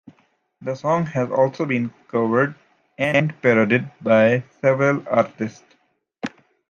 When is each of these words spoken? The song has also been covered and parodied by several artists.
The 0.63 0.73
song 0.73 1.05
has 1.05 1.29
also 1.29 1.63
been 1.63 1.93
covered 2.07 2.55
and 2.97 3.39
parodied 3.39 3.91
by 4.01 4.43
several 4.59 5.03
artists. 5.07 5.75